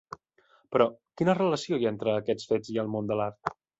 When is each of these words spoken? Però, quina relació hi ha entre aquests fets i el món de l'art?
Però, 0.75 0.87
quina 1.21 1.35
relació 1.39 1.79
hi 1.81 1.85
ha 1.87 1.91
entre 1.97 2.15
aquests 2.23 2.51
fets 2.53 2.73
i 2.77 2.81
el 2.85 2.91
món 2.95 3.13
de 3.13 3.19
l'art? 3.21 3.55